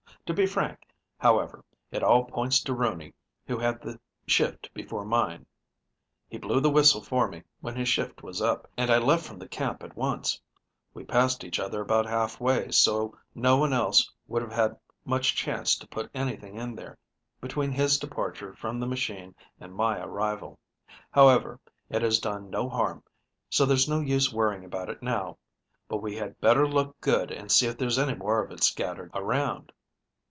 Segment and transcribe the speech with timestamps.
[0.27, 3.13] To be frank, however, it all points to Rooney,
[3.45, 5.45] who had the shift before mine.
[6.29, 9.39] He blew the whistle for me when his shift was up, and I left from
[9.39, 10.39] the camp at once.
[10.93, 15.75] We passed each other about halfway, so no one else would have had much chance
[15.77, 16.97] to put anything in there,
[17.41, 20.57] between his departure from the machine and my arrival.
[21.11, 21.59] However,
[21.89, 23.03] it has done no harm,
[23.49, 25.37] so there's no use worrying about it now,
[25.89, 29.11] but we had better look good, and see if there's any more of it scattered
[29.13, 29.73] around."